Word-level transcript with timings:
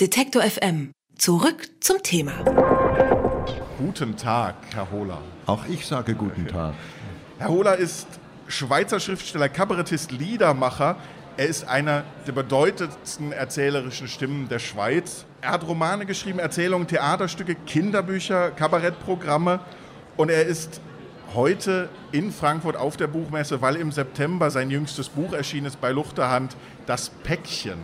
Detektor 0.00 0.40
FM. 0.40 0.92
Zurück 1.18 1.68
zum 1.80 2.02
Thema. 2.02 2.32
Guten 3.76 4.16
Tag, 4.16 4.54
Herr 4.72 4.90
Hohler. 4.90 5.20
Auch 5.44 5.66
ich 5.66 5.84
sage 5.84 6.14
guten 6.14 6.46
Tag. 6.46 6.72
Herr 7.38 7.48
Hohler 7.50 7.76
ist 7.76 8.06
Schweizer 8.46 8.98
Schriftsteller, 8.98 9.50
Kabarettist, 9.50 10.10
Liedermacher. 10.10 10.96
Er 11.36 11.46
ist 11.48 11.68
einer 11.68 12.04
der 12.26 12.32
bedeutendsten 12.32 13.32
erzählerischen 13.32 14.08
Stimmen 14.08 14.48
der 14.48 14.58
Schweiz. 14.58 15.26
Er 15.42 15.50
hat 15.50 15.66
Romane 15.68 16.06
geschrieben, 16.06 16.38
Erzählungen, 16.38 16.86
Theaterstücke, 16.86 17.54
Kinderbücher, 17.54 18.52
Kabarettprogramme. 18.52 19.60
Und 20.16 20.30
er 20.30 20.46
ist 20.46 20.80
heute 21.34 21.90
in 22.10 22.32
Frankfurt 22.32 22.76
auf 22.76 22.96
der 22.96 23.06
Buchmesse, 23.06 23.60
weil 23.60 23.76
im 23.76 23.92
September 23.92 24.50
sein 24.50 24.70
jüngstes 24.70 25.10
Buch 25.10 25.34
erschienen 25.34 25.66
ist 25.66 25.78
bei 25.78 25.90
Luchterhand, 25.90 26.56
Das 26.86 27.10
Päckchen. 27.10 27.76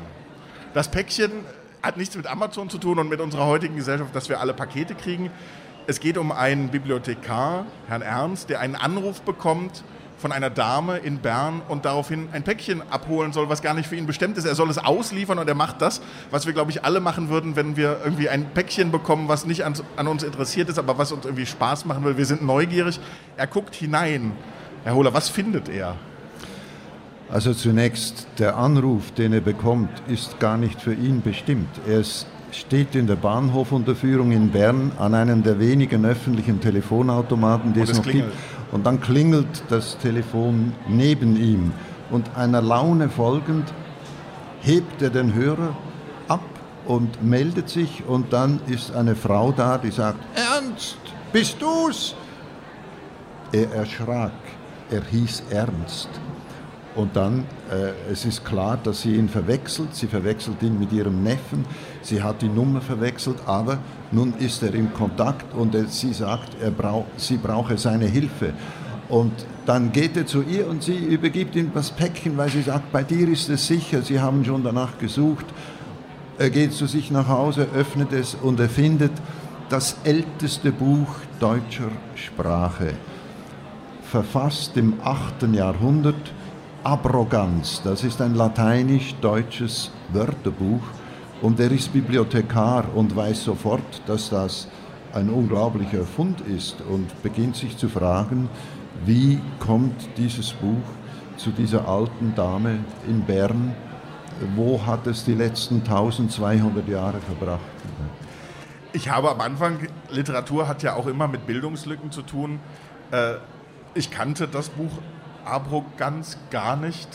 Das 0.72 0.90
Päckchen 0.90 1.44
hat 1.86 1.96
nichts 1.96 2.16
mit 2.16 2.26
Amazon 2.26 2.68
zu 2.68 2.78
tun 2.78 2.98
und 2.98 3.08
mit 3.08 3.20
unserer 3.20 3.46
heutigen 3.46 3.76
Gesellschaft, 3.76 4.14
dass 4.14 4.28
wir 4.28 4.40
alle 4.40 4.52
Pakete 4.52 4.94
kriegen. 4.94 5.30
Es 5.86 6.00
geht 6.00 6.18
um 6.18 6.32
einen 6.32 6.68
Bibliothekar, 6.68 7.64
Herrn 7.86 8.02
Ernst, 8.02 8.50
der 8.50 8.60
einen 8.60 8.74
Anruf 8.74 9.22
bekommt 9.22 9.84
von 10.18 10.32
einer 10.32 10.50
Dame 10.50 10.96
in 10.96 11.18
Bern 11.18 11.62
und 11.68 11.84
daraufhin 11.84 12.28
ein 12.32 12.42
Päckchen 12.42 12.82
abholen 12.90 13.32
soll, 13.32 13.48
was 13.48 13.62
gar 13.62 13.74
nicht 13.74 13.86
für 13.86 13.96
ihn 13.96 14.06
bestimmt 14.06 14.36
ist. 14.36 14.46
Er 14.46 14.54
soll 14.54 14.68
es 14.70 14.78
ausliefern 14.78 15.38
und 15.38 15.46
er 15.46 15.54
macht 15.54 15.80
das, 15.82 16.00
was 16.30 16.46
wir, 16.46 16.54
glaube 16.54 16.70
ich, 16.70 16.84
alle 16.84 17.00
machen 17.00 17.28
würden, 17.28 17.54
wenn 17.54 17.76
wir 17.76 18.00
irgendwie 18.02 18.28
ein 18.28 18.46
Päckchen 18.52 18.90
bekommen, 18.90 19.28
was 19.28 19.46
nicht 19.46 19.64
an, 19.64 19.74
an 19.96 20.08
uns 20.08 20.22
interessiert 20.22 20.68
ist, 20.68 20.78
aber 20.78 20.98
was 20.98 21.12
uns 21.12 21.24
irgendwie 21.24 21.46
Spaß 21.46 21.84
machen 21.84 22.02
will. 22.04 22.16
Wir 22.16 22.26
sind 22.26 22.42
neugierig. 22.42 22.98
Er 23.36 23.46
guckt 23.46 23.74
hinein. 23.74 24.32
Herr 24.84 24.94
Hohler, 24.94 25.14
was 25.14 25.28
findet 25.28 25.68
er? 25.68 25.96
Also 27.30 27.52
zunächst, 27.54 28.26
der 28.38 28.56
Anruf, 28.56 29.10
den 29.12 29.32
er 29.32 29.40
bekommt, 29.40 29.90
ist 30.06 30.38
gar 30.38 30.56
nicht 30.56 30.80
für 30.80 30.94
ihn 30.94 31.22
bestimmt. 31.22 31.68
Er 31.86 32.02
steht 32.52 32.94
in 32.94 33.06
der 33.06 33.16
Bahnhofunterführung 33.16 34.30
in 34.30 34.50
Bern 34.50 34.92
an 34.98 35.14
einem 35.14 35.42
der 35.42 35.58
wenigen 35.58 36.04
öffentlichen 36.04 36.60
Telefonautomaten, 36.60 37.72
die 37.72 37.80
es, 37.80 37.90
es 37.90 37.96
noch 37.96 38.04
klingelt. 38.04 38.30
gibt 38.30 38.72
und 38.72 38.86
dann 38.86 39.00
klingelt 39.00 39.64
das 39.68 39.98
Telefon 39.98 40.72
neben 40.88 41.36
ihm 41.36 41.72
und 42.10 42.36
einer 42.36 42.62
Laune 42.62 43.08
folgend 43.08 43.72
hebt 44.62 45.02
er 45.02 45.10
den 45.10 45.34
Hörer 45.34 45.76
ab 46.28 46.40
und 46.86 47.22
meldet 47.22 47.68
sich 47.68 48.04
und 48.06 48.32
dann 48.32 48.60
ist 48.68 48.94
eine 48.94 49.16
Frau 49.16 49.52
da, 49.52 49.78
die 49.78 49.90
sagt, 49.90 50.18
Ernst, 50.34 50.98
bist 51.32 51.60
du's? 51.60 52.14
Er 53.52 53.72
erschrak, 53.72 54.32
er 54.90 55.02
hieß 55.04 55.44
Ernst. 55.50 56.08
Und 56.96 57.14
dann, 57.14 57.44
äh, 57.70 58.10
es 58.10 58.24
ist 58.24 58.42
klar, 58.42 58.78
dass 58.82 59.02
sie 59.02 59.16
ihn 59.16 59.28
verwechselt. 59.28 59.94
Sie 59.94 60.06
verwechselt 60.06 60.62
ihn 60.62 60.78
mit 60.78 60.92
ihrem 60.92 61.22
Neffen. 61.22 61.66
Sie 62.00 62.22
hat 62.22 62.40
die 62.40 62.48
Nummer 62.48 62.80
verwechselt, 62.80 63.36
aber 63.44 63.78
nun 64.10 64.32
ist 64.38 64.62
er 64.62 64.74
im 64.74 64.92
Kontakt 64.94 65.54
und 65.54 65.74
er, 65.74 65.86
sie 65.86 66.14
sagt, 66.14 66.56
er 66.60 66.70
brauch, 66.70 67.04
sie 67.18 67.36
brauche 67.36 67.76
seine 67.76 68.06
Hilfe. 68.06 68.54
Und 69.10 69.32
dann 69.66 69.92
geht 69.92 70.16
er 70.16 70.26
zu 70.26 70.42
ihr 70.42 70.66
und 70.66 70.82
sie 70.82 70.96
übergibt 70.96 71.54
ihm 71.54 71.70
das 71.74 71.90
Päckchen, 71.90 72.36
weil 72.38 72.48
sie 72.48 72.62
sagt, 72.62 72.90
bei 72.92 73.02
dir 73.02 73.28
ist 73.28 73.50
es 73.50 73.66
sicher, 73.66 74.00
sie 74.00 74.18
haben 74.18 74.44
schon 74.44 74.64
danach 74.64 74.98
gesucht. 74.98 75.44
Er 76.38 76.50
geht 76.50 76.72
zu 76.72 76.86
sich 76.86 77.10
nach 77.10 77.28
Hause, 77.28 77.68
öffnet 77.74 78.12
es 78.12 78.34
und 78.34 78.58
er 78.58 78.68
findet 78.68 79.12
das 79.68 79.96
älteste 80.04 80.72
Buch 80.72 81.08
deutscher 81.40 81.90
Sprache, 82.14 82.94
verfasst 84.02 84.76
im 84.76 84.94
8. 85.02 85.52
Jahrhundert 85.52 86.32
Abroganz. 86.86 87.82
Das 87.82 88.04
ist 88.04 88.22
ein 88.22 88.36
lateinisch-deutsches 88.36 89.90
Wörterbuch 90.12 90.82
und 91.42 91.58
er 91.58 91.72
ist 91.72 91.92
Bibliothekar 91.92 92.84
und 92.94 93.16
weiß 93.16 93.42
sofort, 93.42 94.02
dass 94.06 94.30
das 94.30 94.68
ein 95.12 95.28
unglaublicher 95.28 96.04
Fund 96.04 96.42
ist 96.42 96.76
und 96.88 97.24
beginnt 97.24 97.56
sich 97.56 97.76
zu 97.76 97.88
fragen, 97.88 98.48
wie 99.04 99.40
kommt 99.58 99.96
dieses 100.16 100.52
Buch 100.52 100.84
zu 101.36 101.50
dieser 101.50 101.88
alten 101.88 102.36
Dame 102.36 102.78
in 103.08 103.22
Bern? 103.22 103.74
Wo 104.54 104.80
hat 104.86 105.08
es 105.08 105.24
die 105.24 105.34
letzten 105.34 105.80
1200 105.80 106.86
Jahre 106.86 107.18
verbracht? 107.18 107.62
Ich 108.92 109.10
habe 109.10 109.32
am 109.32 109.40
Anfang, 109.40 109.88
Literatur 110.12 110.68
hat 110.68 110.84
ja 110.84 110.94
auch 110.94 111.08
immer 111.08 111.26
mit 111.26 111.48
Bildungslücken 111.48 112.12
zu 112.12 112.22
tun. 112.22 112.60
Äh, 113.10 113.38
ich 113.94 114.12
kannte 114.12 114.46
das 114.46 114.68
Buch 114.68 114.92
Abro 115.46 115.84
ganz 115.96 116.36
gar 116.50 116.76
nicht 116.76 117.08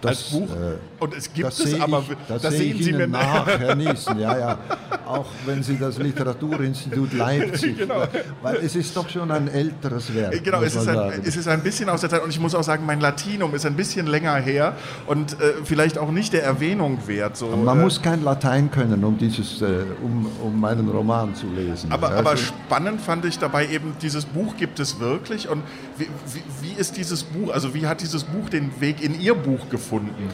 das, 0.00 0.10
als 0.10 0.30
Buch. 0.30 0.48
Äh, 0.50 1.02
und 1.02 1.16
es 1.16 1.32
gibt 1.32 1.48
es, 1.48 1.80
aber 1.80 2.04
ich, 2.08 2.16
das, 2.28 2.42
das 2.42 2.54
sehen 2.54 2.78
Sie 2.78 2.90
Ihnen 2.90 2.98
mir 2.98 3.08
nach, 3.08 3.46
Herr 3.46 3.74
Niesen. 3.74 4.18
Ja, 4.18 4.38
ja. 4.38 4.58
Auch 5.06 5.26
wenn 5.46 5.62
Sie 5.62 5.78
das 5.78 5.98
Literaturinstitut 5.98 7.12
Leipzig, 7.12 7.78
genau. 7.78 8.04
weil 8.42 8.56
es 8.56 8.76
ist 8.76 8.96
doch 8.96 9.08
schon 9.08 9.30
ein 9.30 9.48
älteres 9.48 10.14
Werk. 10.14 10.42
Genau, 10.44 10.62
es 10.62 10.74
ist, 10.74 10.88
ein, 10.88 11.12
es 11.24 11.36
ist 11.36 11.48
ein 11.48 11.62
bisschen 11.62 11.88
aus 11.88 12.00
der 12.02 12.10
Zeit 12.10 12.22
und 12.22 12.30
ich 12.30 12.40
muss 12.40 12.54
auch 12.54 12.62
sagen, 12.62 12.84
mein 12.86 13.00
Latinum 13.00 13.54
ist 13.54 13.66
ein 13.66 13.74
bisschen 13.74 14.06
länger 14.06 14.36
her 14.36 14.74
und 15.06 15.32
äh, 15.34 15.54
vielleicht 15.64 15.98
auch 15.98 16.10
nicht 16.10 16.32
der 16.32 16.44
Erwähnung 16.44 16.98
wert. 17.06 17.36
So, 17.36 17.48
man 17.48 17.78
äh, 17.78 17.82
muss 17.82 18.02
kein 18.02 18.22
Latein 18.22 18.70
können, 18.70 19.02
um, 19.04 19.18
dieses, 19.18 19.62
äh, 19.62 19.84
um, 20.02 20.26
um 20.42 20.60
meinen 20.60 20.88
Roman 20.88 21.34
zu 21.34 21.46
lesen. 21.46 21.90
Aber, 21.90 22.08
also, 22.08 22.18
aber 22.18 22.36
spannend 22.36 23.00
fand 23.00 23.24
ich 23.24 23.38
dabei 23.38 23.68
eben, 23.68 23.94
dieses 24.00 24.24
Buch 24.24 24.56
gibt 24.56 24.80
es 24.80 25.00
wirklich 25.00 25.48
und 25.48 25.62
wie, 25.96 26.06
wie, 26.32 26.42
wie 26.68 26.80
ist 26.80 26.96
dieses 26.96 27.24
Buch, 27.24 27.52
also 27.52 27.74
wie 27.74 27.86
hat 27.86 28.00
dieses 28.00 28.24
Buch 28.24 28.48
den 28.48 28.80
Weg 28.80 29.02
in 29.02 29.20
Ihr 29.20 29.34
Buch 29.34 29.68
gefunden? 29.68 29.87
Gefunden? 29.88 30.28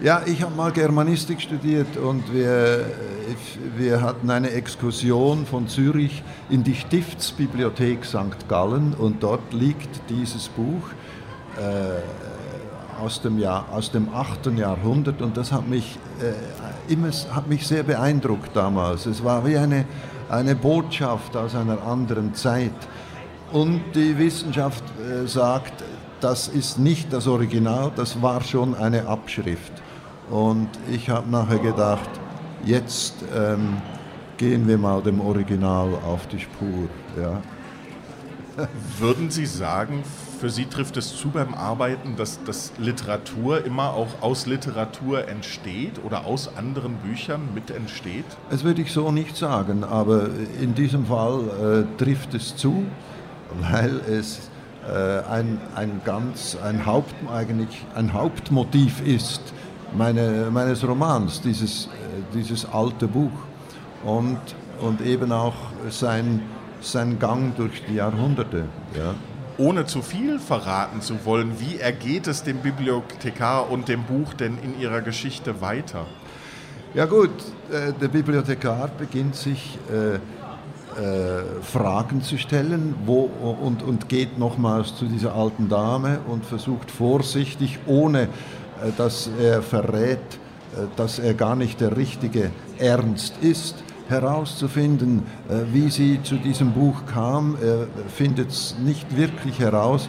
Ja, 0.00 0.22
ich 0.26 0.42
habe 0.42 0.54
mal 0.54 0.70
Germanistik 0.70 1.40
studiert 1.40 1.96
und 1.96 2.32
wir, 2.32 2.84
wir 3.76 4.00
hatten 4.00 4.30
eine 4.30 4.50
Exkursion 4.50 5.44
von 5.44 5.66
Zürich 5.66 6.22
in 6.50 6.62
die 6.62 6.74
Stiftsbibliothek 6.74 8.04
St. 8.04 8.46
Gallen 8.48 8.94
und 8.94 9.22
dort 9.22 9.52
liegt 9.52 9.88
dieses 10.08 10.48
Buch 10.48 10.82
äh, 11.56 13.02
aus, 13.02 13.22
dem 13.22 13.38
Jahr, 13.38 13.66
aus 13.72 13.90
dem 13.90 14.14
8. 14.14 14.46
Jahrhundert 14.56 15.20
und 15.20 15.36
das 15.36 15.50
hat 15.50 15.66
mich, 15.66 15.98
äh, 16.20 16.92
immer, 16.92 17.10
hat 17.32 17.48
mich 17.48 17.66
sehr 17.66 17.82
beeindruckt 17.82 18.54
damals. 18.54 19.06
Es 19.06 19.24
war 19.24 19.44
wie 19.44 19.56
eine, 19.56 19.84
eine 20.28 20.54
Botschaft 20.54 21.36
aus 21.36 21.56
einer 21.56 21.82
anderen 21.82 22.34
Zeit. 22.34 22.70
Und 23.50 23.80
die 23.94 24.16
Wissenschaft 24.16 24.84
äh, 25.00 25.26
sagt, 25.26 25.82
das 26.20 26.48
ist 26.48 26.78
nicht 26.78 27.12
das 27.12 27.26
Original, 27.26 27.92
das 27.94 28.20
war 28.22 28.42
schon 28.42 28.74
eine 28.74 29.06
Abschrift. 29.06 29.72
Und 30.30 30.68
ich 30.90 31.08
habe 31.08 31.30
nachher 31.30 31.58
gedacht, 31.58 32.10
jetzt 32.64 33.14
ähm, 33.34 33.78
gehen 34.36 34.66
wir 34.68 34.78
mal 34.78 35.02
dem 35.02 35.20
Original 35.20 35.88
auf 36.06 36.26
die 36.26 36.40
Spur. 36.40 36.88
Ja. 37.16 37.40
Würden 38.98 39.30
Sie 39.30 39.46
sagen, 39.46 40.02
für 40.38 40.50
Sie 40.50 40.66
trifft 40.66 40.96
es 40.96 41.16
zu 41.16 41.30
beim 41.30 41.54
Arbeiten, 41.54 42.16
dass, 42.16 42.42
dass 42.44 42.72
Literatur 42.78 43.64
immer 43.64 43.94
auch 43.94 44.20
aus 44.20 44.46
Literatur 44.46 45.26
entsteht 45.28 46.04
oder 46.04 46.26
aus 46.26 46.56
anderen 46.56 46.94
Büchern 46.96 47.48
mit 47.54 47.70
entsteht? 47.70 48.24
Das 48.50 48.64
würde 48.64 48.82
ich 48.82 48.92
so 48.92 49.10
nicht 49.10 49.36
sagen, 49.36 49.82
aber 49.84 50.28
in 50.60 50.74
diesem 50.74 51.06
Fall 51.06 51.86
äh, 51.98 52.02
trifft 52.02 52.34
es 52.34 52.54
zu, 52.56 52.84
weil 53.60 54.00
es 54.08 54.50
ein, 54.90 55.60
ein 55.74 56.00
ganz, 56.04 56.56
ein, 56.62 56.86
Haupt, 56.86 57.14
eigentlich 57.32 57.84
ein 57.94 58.12
Hauptmotiv 58.12 59.00
ist 59.06 59.52
meine, 59.96 60.48
meines 60.50 60.86
Romans, 60.86 61.40
dieses, 61.40 61.86
äh, 61.86 61.88
dieses 62.34 62.66
alte 62.70 63.06
Buch 63.06 63.32
und, 64.04 64.38
und 64.80 65.00
eben 65.00 65.32
auch 65.32 65.54
sein, 65.90 66.42
sein 66.80 67.18
Gang 67.18 67.56
durch 67.56 67.84
die 67.86 67.94
Jahrhunderte. 67.94 68.64
Ja. 68.96 69.14
Ohne 69.58 69.86
zu 69.86 70.02
viel 70.02 70.38
verraten 70.38 71.00
zu 71.00 71.24
wollen, 71.24 71.58
wie 71.58 71.78
ergeht 71.78 72.28
es 72.28 72.44
dem 72.44 72.58
Bibliothekar 72.58 73.70
und 73.70 73.88
dem 73.88 74.04
Buch 74.04 74.34
denn 74.34 74.56
in 74.62 74.78
ihrer 74.80 75.00
Geschichte 75.00 75.60
weiter? 75.60 76.06
Ja 76.94 77.06
gut, 77.06 77.30
äh, 77.70 77.92
der 78.00 78.08
Bibliothekar 78.08 78.88
beginnt 78.98 79.34
sich 79.34 79.78
äh, 80.98 81.62
Fragen 81.62 82.22
zu 82.22 82.38
stellen 82.38 82.94
wo, 83.06 83.30
und, 83.62 83.82
und 83.82 84.08
geht 84.08 84.38
nochmals 84.38 84.96
zu 84.96 85.04
dieser 85.04 85.34
alten 85.34 85.68
Dame 85.68 86.18
und 86.28 86.44
versucht 86.44 86.90
vorsichtig, 86.90 87.78
ohne 87.86 88.22
äh, 88.22 88.26
dass 88.96 89.30
er 89.40 89.62
verrät, 89.62 90.18
äh, 90.18 90.86
dass 90.96 91.18
er 91.18 91.34
gar 91.34 91.54
nicht 91.54 91.80
der 91.80 91.96
richtige 91.96 92.50
Ernst 92.78 93.34
ist, 93.40 93.76
herauszufinden, 94.08 95.22
äh, 95.48 95.72
wie 95.72 95.88
sie 95.90 96.20
zu 96.22 96.36
diesem 96.36 96.72
Buch 96.72 97.02
kam. 97.06 97.56
Er 97.62 97.86
findet 98.08 98.50
es 98.50 98.74
nicht 98.82 99.16
wirklich 99.16 99.60
heraus. 99.60 100.08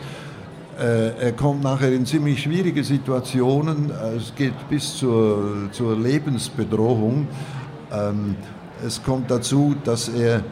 Äh, 0.79 1.09
er 1.19 1.31
kommt 1.33 1.61
nachher 1.61 1.91
in 1.91 2.05
ziemlich 2.05 2.41
schwierige 2.41 2.83
Situationen. 2.83 3.91
Es 4.17 4.33
geht 4.33 4.69
bis 4.69 4.95
zur, 4.95 5.69
zur 5.71 5.97
Lebensbedrohung. 5.97 7.27
Ähm, 7.91 8.35
es 8.85 9.03
kommt 9.03 9.29
dazu, 9.29 9.75
dass 9.83 10.07
er 10.07 10.43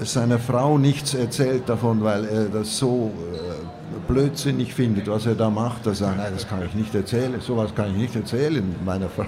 seiner 0.00 0.38
Frau 0.38 0.78
nichts 0.78 1.14
erzählt 1.14 1.68
davon, 1.68 2.02
weil 2.02 2.24
er 2.24 2.44
das 2.46 2.78
so 2.78 3.10
äh, 3.32 4.10
blödsinnig 4.12 4.74
findet, 4.74 5.08
was 5.08 5.26
er 5.26 5.34
da 5.34 5.50
macht, 5.50 5.86
er 5.86 5.94
sagt, 5.94 6.18
nein, 6.18 6.32
das 6.32 6.48
kann 6.48 6.62
ich 6.64 6.74
nicht 6.74 6.94
erzählen, 6.94 7.40
sowas 7.40 7.74
kann 7.74 7.90
ich 7.90 7.96
nicht 7.96 8.16
erzählen 8.16 8.74
meiner 8.84 9.08
Frau 9.08 9.26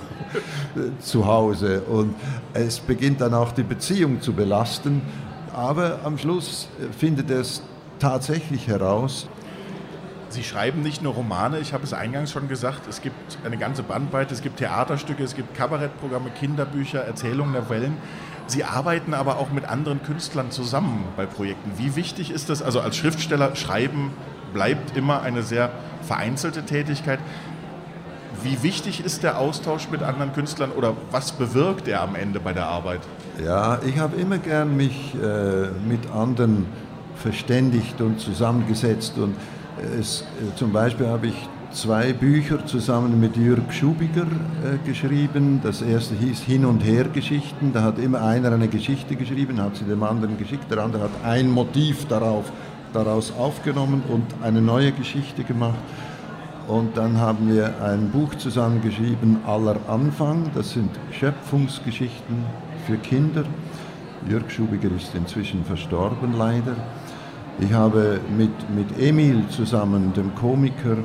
zu 1.01 1.27
Hause. 1.27 1.83
Und 1.83 2.15
es 2.53 2.81
beginnt 2.81 3.21
dann 3.21 3.35
auch 3.35 3.53
die 3.53 3.63
Beziehung 3.63 4.21
zu 4.21 4.33
belasten, 4.33 5.03
aber 5.55 6.01
am 6.05 6.19
Schluss 6.19 6.69
findet 6.99 7.31
er 7.31 7.41
es 7.41 7.63
tatsächlich 7.99 8.67
heraus. 8.67 9.29
Sie 10.35 10.43
schreiben 10.43 10.83
nicht 10.83 11.01
nur 11.01 11.15
Romane, 11.15 11.61
ich 11.61 11.73
habe 11.73 11.85
es 11.85 11.93
eingangs 11.93 12.33
schon 12.33 12.49
gesagt, 12.49 12.89
es 12.89 13.01
gibt 13.01 13.39
eine 13.45 13.57
ganze 13.57 13.85
Bandbreite, 13.85 14.35
es 14.35 14.43
gibt 14.43 14.57
Theaterstücke, 14.57 15.23
es 15.23 15.37
gibt 15.37 15.55
Kabarettprogramme, 15.55 16.31
Kinderbücher, 16.31 17.03
Erzählungen, 17.03 17.53
Novellen. 17.53 17.97
Sie 18.49 18.65
arbeiten 18.65 19.15
aber 19.15 19.39
auch 19.39 19.53
mit 19.53 19.65
anderen 19.65 20.03
Künstlern 20.03 20.51
zusammen 20.51 21.05
bei 21.17 21.25
Projekten. 21.25 21.71
Wie 21.77 21.95
wichtig 21.95 22.33
ist 22.33 22.51
das? 22.51 22.63
Also 22.63 22.81
als 22.81 22.97
Schriftsteller 22.97 23.55
schreiben 23.55 24.11
bleibt 24.53 24.97
immer 24.97 25.23
eine 25.23 25.45
sehr 25.45 25.71
vereinzelte 26.03 26.65
Tätigkeit. 26.65 27.21
Wie 28.43 28.65
wichtig 28.65 29.05
ist 29.05 29.23
der 29.23 29.39
Austausch 29.39 29.89
mit 29.89 30.03
anderen 30.03 30.33
Künstlern 30.33 30.73
oder 30.73 30.97
was 31.13 31.31
bewirkt 31.31 31.87
er 31.87 32.03
am 32.03 32.17
Ende 32.17 32.41
bei 32.41 32.53
der 32.53 32.67
Arbeit? 32.67 33.03
Ja, 33.41 33.79
ich 33.87 34.01
habe 34.01 34.17
immer 34.17 34.39
gern 34.39 34.77
mich 34.77 35.15
äh, 35.15 35.69
mit 35.89 36.11
anderen 36.11 36.67
verständigt 37.15 38.01
und 38.01 38.19
zusammengesetzt 38.19 39.17
und 39.17 39.37
es, 39.99 40.23
äh, 40.23 40.57
zum 40.57 40.73
Beispiel 40.73 41.07
habe 41.07 41.29
ich 41.29 41.35
zwei 41.73 42.13
Bücher 42.13 42.65
zusammen 42.67 43.19
mit 43.19 43.37
Jürg 43.37 43.73
Schubiger 43.73 44.23
äh, 44.23 44.87
geschrieben. 44.87 45.61
Das 45.63 45.83
erste 45.83 46.15
hieß 46.15 46.41
Hin 46.41 46.65
und 46.65 46.81
Her 46.81 47.05
Geschichten. 47.05 47.73
Da 47.73 47.83
hat 47.83 47.99
immer 47.99 48.23
einer 48.23 48.53
eine 48.53 48.69
Geschichte 48.69 49.17
geschrieben, 49.17 49.61
hat 49.61 49.77
sie 49.77 49.85
dem 49.85 50.03
anderen 50.03 50.39
geschickt. 50.39 50.71
Der 50.71 50.79
andere 50.79 51.05
hat 51.05 51.25
ein 51.25 51.51
Motiv 51.51 52.07
darauf, 52.07 52.51
daraus 52.93 53.33
aufgenommen 53.37 54.03
und 54.09 54.25
eine 54.43 54.63
neue 54.63 54.93
Geschichte 54.93 55.43
gemacht. 55.43 55.79
Und 56.69 56.97
dann 56.97 57.19
haben 57.19 57.53
wir 57.53 57.75
ein 57.83 58.09
Buch 58.11 58.35
zusammengeschrieben, 58.37 59.39
Aller 59.47 59.77
Anfang. 59.87 60.51
Das 60.55 60.71
sind 60.71 60.91
Schöpfungsgeschichten 61.11 62.37
für 62.87 62.97
Kinder. 62.97 63.45
Jörg 64.31 64.51
Schubiger 64.51 64.89
ist 64.97 65.15
inzwischen 65.15 65.65
verstorben, 65.65 66.33
leider. 66.39 66.77
Ich 67.61 67.73
habe 67.73 68.21
mit, 68.37 68.51
mit 68.75 68.99
Emil 68.99 69.45
zusammen, 69.49 70.13
dem 70.13 70.35
Komiker, 70.35 70.97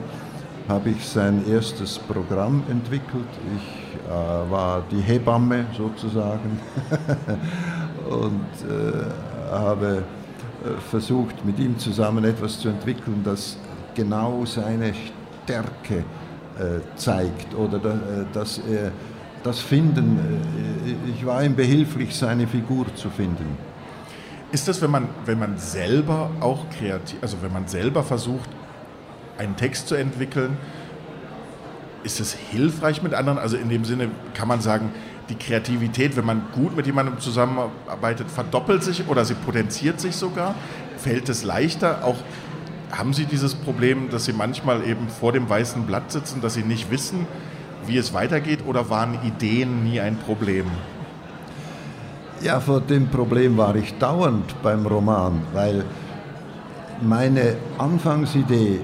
habe 0.68 0.90
ich 0.90 1.06
sein 1.06 1.44
erstes 1.48 2.00
Programm 2.00 2.64
entwickelt. 2.70 3.28
Ich 3.56 3.90
äh, 4.08 4.52
war 4.52 4.84
die 4.92 5.02
Hebamme 5.02 5.66
sozusagen 5.78 6.60
und 8.10 8.42
äh, 8.68 9.52
habe 9.52 10.04
äh, 10.64 10.82
versucht, 10.90 11.46
mit 11.46 11.60
ihm 11.60 11.78
zusammen 11.78 12.24
etwas 12.24 12.60
zu 12.60 12.70
entwickeln, 12.70 13.22
das 13.24 13.58
genau 13.96 14.44
seine 14.46 14.94
Stärke 15.44 15.98
äh, 15.98 16.82
zeigt 16.96 17.56
oder 17.56 17.80
da, 17.80 17.94
äh, 17.94 18.26
dass 18.34 18.60
er 18.60 18.92
das 19.44 19.60
Finden, 19.60 20.18
äh, 20.86 21.12
ich 21.12 21.26
war 21.26 21.44
ihm 21.44 21.56
behilflich, 21.56 22.16
seine 22.16 22.48
Figur 22.48 22.86
zu 22.96 23.10
finden. 23.10 23.58
Ist 24.52 24.68
das, 24.68 24.82
wenn 24.82 24.90
man, 24.90 25.08
wenn 25.26 25.38
man 25.38 25.58
selber 25.58 26.32
auch 26.40 26.66
kreativ, 26.72 27.20
also 27.22 27.38
wenn 27.42 27.54
man 27.54 27.68
selber 27.68 28.04
versucht, 28.04 28.50
einen 29.38 29.56
Text 29.56 29.88
zu 29.88 29.96
entwickeln, 29.96 30.58
ist 32.04 32.20
es 32.20 32.34
hilfreich 32.34 33.04
mit 33.04 33.14
anderen? 33.14 33.38
Also 33.38 33.58
in 33.58 33.70
dem 33.70 33.86
Sinne 33.86 34.10
kann 34.34 34.48
man 34.48 34.62
sagen, 34.62 34.92
die 35.30 35.36
Kreativität, 35.36 36.18
wenn 36.18 36.26
man 36.26 36.42
gut 36.54 36.76
mit 36.76 36.88
jemandem 36.88 37.20
zusammenarbeitet, 37.20 38.30
verdoppelt 38.32 38.84
sich 38.84 39.08
oder 39.08 39.26
sie 39.26 39.36
potenziert 39.36 40.00
sich 40.00 40.16
sogar. 40.16 40.56
Fällt 40.98 41.30
es 41.30 41.44
leichter? 41.44 42.04
Auch 42.04 42.18
haben 42.92 43.14
Sie 43.14 43.26
dieses 43.26 43.54
Problem, 43.54 44.10
dass 44.10 44.26
Sie 44.26 44.34
manchmal 44.34 44.84
eben 44.84 45.10
vor 45.10 45.32
dem 45.32 45.48
weißen 45.48 45.84
Blatt 45.86 46.12
sitzen, 46.12 46.42
dass 46.42 46.56
Sie 46.56 46.64
nicht 46.64 46.90
wissen, 46.90 47.28
wie 47.86 47.98
es 47.98 48.14
weitergeht 48.14 48.66
oder 48.66 48.90
waren 48.90 49.20
Ideen 49.24 49.84
nie 49.84 50.00
ein 50.00 50.18
Problem? 50.18 50.66
Ja, 52.42 52.62
vor 52.62 52.80
dem 52.80 53.08
Problem 53.08 53.58
war 53.58 53.76
ich 53.76 53.98
dauernd 53.98 54.56
beim 54.64 54.86
Roman, 54.86 55.42
weil 55.54 55.84
meine 57.02 57.56
Anfangsidee, 57.78 58.80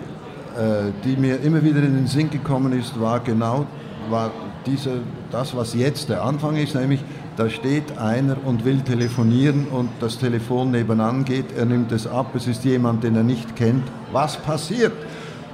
äh, 0.57 0.91
die 1.05 1.15
mir 1.15 1.39
immer 1.41 1.63
wieder 1.63 1.79
in 1.79 1.95
den 1.95 2.07
Sinn 2.07 2.29
gekommen 2.29 2.77
ist, 2.77 2.99
war 2.99 3.21
genau 3.21 3.65
war 4.09 4.31
diese, 4.65 4.99
das, 5.31 5.55
was 5.55 5.73
jetzt 5.73 6.09
der 6.09 6.23
Anfang 6.23 6.57
ist, 6.57 6.75
nämlich 6.75 7.03
da 7.37 7.49
steht 7.49 7.97
einer 7.97 8.37
und 8.45 8.65
will 8.65 8.81
telefonieren 8.81 9.67
und 9.67 9.89
das 9.99 10.17
Telefon 10.17 10.71
nebenan 10.71 11.23
geht, 11.25 11.57
er 11.57 11.65
nimmt 11.65 11.91
es 11.91 12.07
ab, 12.07 12.35
es 12.35 12.47
ist 12.47 12.65
jemand, 12.65 13.03
den 13.03 13.15
er 13.15 13.23
nicht 13.23 13.55
kennt. 13.55 13.83
Was 14.11 14.37
passiert? 14.37 14.93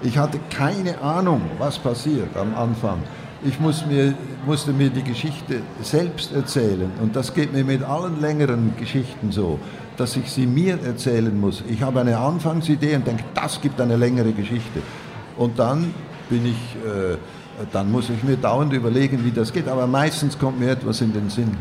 Ich 0.04 0.18
hatte 0.18 0.40
keine 0.50 1.00
Ahnung, 1.02 1.42
was 1.60 1.78
passiert 1.78 2.36
am 2.36 2.56
Anfang 2.56 3.00
ich 3.44 3.60
muss 3.60 3.86
mir, 3.86 4.14
musste 4.46 4.72
mir 4.72 4.90
die 4.90 5.04
Geschichte 5.04 5.62
selbst 5.82 6.34
erzählen. 6.34 6.92
Und 7.02 7.16
das 7.16 7.34
geht 7.34 7.52
mir 7.54 7.64
mit 7.64 7.84
allen 7.84 8.22
längeren 8.22 8.74
Geschichten 8.78 9.32
so, 9.32 9.60
dass 9.98 10.16
ich 10.16 10.32
sie 10.32 10.46
mir 10.46 10.80
erzählen 10.84 11.38
muss. 11.40 11.64
Ich 11.68 11.82
habe 11.82 12.02
eine 12.02 12.18
Anfangsidee 12.18 12.96
und 12.96 13.08
denke, 13.08 13.24
das 13.34 13.60
gibt 13.60 13.82
eine 13.82 13.98
längere 13.98 14.32
Geschichte. 14.32 14.82
Und 15.38 15.58
dann 15.58 15.94
bin 16.32 16.46
ich, 16.46 16.76
äh, 16.78 17.18
dann 17.74 17.92
muss 17.92 18.10
ich 18.10 18.24
mir 18.24 18.38
dauernd 18.38 18.74
überlegen, 18.74 19.24
wie 19.26 19.32
das 19.32 19.52
geht. 19.52 19.68
Aber 19.68 19.86
meistens 19.86 20.40
kommt 20.40 20.60
mir 20.60 20.72
etwas 20.72 21.02
in 21.02 21.14
den 21.14 21.30
Sinn. 21.30 21.56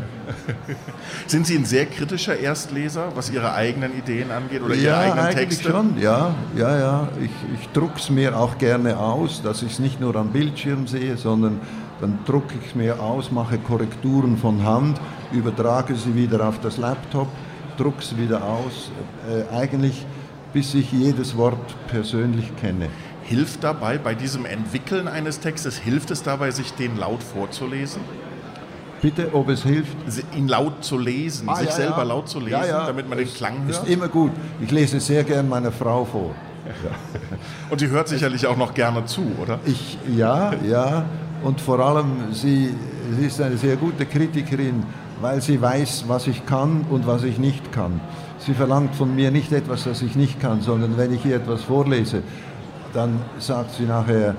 Sind 1.27 1.45
Sie 1.45 1.57
ein 1.57 1.65
sehr 1.65 1.85
kritischer 1.85 2.39
Erstleser, 2.39 3.11
was 3.13 3.29
Ihre 3.29 3.53
eigenen 3.53 3.95
Ideen 3.95 4.31
angeht 4.31 4.63
oder 4.63 4.73
Ihre 4.73 4.85
ja, 4.85 4.99
eigenen 5.01 5.25
eigentlich 5.25 5.49
Texte? 5.49 5.71
schon, 5.71 5.99
ja, 5.99 6.33
ja, 6.57 6.79
ja. 6.79 7.09
Ich, 7.21 7.59
ich 7.59 7.69
drucke 7.73 7.97
es 7.97 8.09
mir 8.09 8.39
auch 8.39 8.57
gerne 8.57 8.97
aus, 8.97 9.43
dass 9.43 9.61
ich 9.61 9.73
es 9.73 9.79
nicht 9.79 9.99
nur 9.99 10.15
am 10.15 10.29
Bildschirm 10.29 10.87
sehe, 10.87 11.17
sondern 11.17 11.59
dann 11.99 12.19
drucke 12.25 12.55
ich 12.59 12.69
es 12.69 12.75
mir 12.75 12.99
aus, 12.99 13.29
mache 13.29 13.59
Korrekturen 13.59 14.37
von 14.37 14.63
Hand, 14.63 14.99
übertrage 15.33 15.95
sie 15.95 16.15
wieder 16.15 16.47
auf 16.47 16.59
das 16.61 16.77
Laptop, 16.77 17.27
drucke 17.77 18.03
sie 18.03 18.17
wieder 18.17 18.43
aus. 18.43 18.89
Äh, 19.29 19.53
eigentlich 19.53 20.05
bis 20.53 20.73
ich 20.73 20.91
jedes 20.91 21.37
Wort 21.37 21.75
persönlich 21.87 22.55
kenne. 22.57 22.89
Hilft 23.31 23.63
dabei, 23.63 23.97
bei 23.97 24.13
diesem 24.13 24.45
Entwickeln 24.45 25.07
eines 25.07 25.39
Textes, 25.39 25.77
hilft 25.77 26.11
es 26.11 26.21
dabei, 26.21 26.51
sich 26.51 26.73
den 26.73 26.97
laut 26.97 27.23
vorzulesen? 27.23 28.01
Bitte, 29.01 29.33
ob 29.33 29.47
es 29.47 29.63
hilft? 29.63 29.95
Ihn 30.35 30.49
laut 30.49 30.83
zu 30.83 30.97
lesen, 30.97 31.47
ah, 31.47 31.55
sich 31.55 31.69
ja, 31.69 31.75
selber 31.75 31.99
ja. 31.99 32.03
laut 32.03 32.27
zu 32.27 32.41
lesen, 32.41 32.59
ja, 32.67 32.85
damit 32.85 33.07
man 33.07 33.17
den 33.17 33.33
Klang 33.33 33.63
hört? 33.63 33.83
Ist 33.83 33.87
immer 33.87 34.09
gut. 34.09 34.33
Ich 34.59 34.69
lese 34.69 34.99
sehr 34.99 35.23
gern 35.23 35.47
meiner 35.47 35.71
Frau 35.71 36.03
vor. 36.03 36.35
Und 37.69 37.79
sie 37.79 37.87
hört 37.87 38.09
sicherlich 38.09 38.45
auch 38.45 38.57
noch 38.57 38.73
gerne 38.73 39.05
zu, 39.05 39.21
oder? 39.41 39.59
Ich, 39.65 39.97
ja, 40.13 40.51
ja. 40.67 41.05
Und 41.41 41.61
vor 41.61 41.79
allem, 41.79 42.33
sie, 42.33 42.75
sie 43.17 43.27
ist 43.27 43.39
eine 43.39 43.55
sehr 43.55 43.77
gute 43.77 44.05
Kritikerin, 44.07 44.83
weil 45.21 45.41
sie 45.41 45.61
weiß, 45.61 46.03
was 46.09 46.27
ich 46.27 46.45
kann 46.45 46.85
und 46.89 47.07
was 47.07 47.23
ich 47.23 47.37
nicht 47.37 47.71
kann. 47.71 48.01
Sie 48.39 48.53
verlangt 48.53 48.93
von 48.93 49.15
mir 49.15 49.31
nicht 49.31 49.53
etwas, 49.53 49.85
das 49.85 50.01
ich 50.01 50.17
nicht 50.17 50.41
kann, 50.41 50.59
sondern 50.59 50.97
wenn 50.97 51.13
ich 51.13 51.23
ihr 51.25 51.37
etwas 51.37 51.61
vorlese, 51.61 52.23
dann 52.93 53.21
sagt 53.39 53.71
sie 53.71 53.83
nachher, 53.83 54.35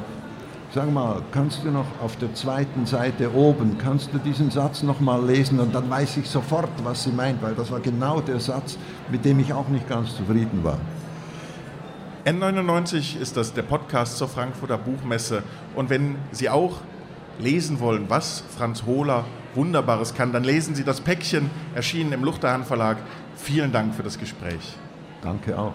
Sag 0.75 0.91
mal, 0.91 1.21
kannst 1.33 1.65
du 1.65 1.71
noch 1.71 1.85
auf 2.03 2.17
der 2.17 2.33
zweiten 2.33 2.87
Seite 2.87 3.35
oben, 3.35 3.77
kannst 3.77 4.09
du 4.15 4.17
diesen 4.17 4.51
Satz 4.51 4.83
noch 4.83 5.01
mal 5.01 5.23
lesen 5.23 5.61
und 5.61 5.75
dann 5.75 5.91
weiß 5.91 6.17
ich 6.17 6.31
sofort, 6.31 6.71
was 6.83 7.03
sie 7.03 7.11
meint, 7.11 7.43
weil 7.43 7.55
das 7.55 7.71
war 7.71 7.81
genau 7.81 8.23
der 8.23 8.41
Satz, 8.41 8.79
mit 9.11 9.23
dem 9.27 9.39
ich 9.39 9.53
auch 9.53 9.69
nicht 9.69 9.87
ganz 9.87 10.17
zufrieden 10.17 10.65
war. 10.65 10.79
N99 12.25 13.21
ist 13.21 13.37
das 13.37 13.53
der 13.53 13.65
Podcast 13.65 14.17
zur 14.17 14.29
Frankfurter 14.29 14.79
Buchmesse 14.79 15.43
und 15.77 15.91
wenn 15.91 16.17
Sie 16.31 16.49
auch 16.49 16.79
lesen 17.39 17.79
wollen, 17.81 18.07
was 18.09 18.43
Franz 18.57 18.85
Hohler 18.87 19.27
Wunderbares 19.55 20.15
kann, 20.15 20.33
dann 20.33 20.45
lesen 20.45 20.75
Sie 20.75 20.85
das 20.85 21.03
Päckchen, 21.03 21.51
erschienen 21.75 22.13
im 22.13 22.25
Luchterhand 22.25 22.65
Verlag. 22.65 22.97
Vielen 23.37 23.73
Dank 23.73 23.95
für 23.95 24.05
das 24.05 24.19
Gespräch. 24.19 24.79
Danke 25.21 25.59
auch. 25.59 25.75